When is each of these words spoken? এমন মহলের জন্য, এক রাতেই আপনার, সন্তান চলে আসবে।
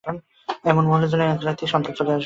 এমন 0.65 0.83
মহলের 0.85 1.09
জন্য, 1.11 1.23
এক 1.23 1.39
রাতেই 1.39 1.67
আপনার, 1.67 1.71
সন্তান 1.73 1.93
চলে 1.93 2.11
আসবে। 2.11 2.19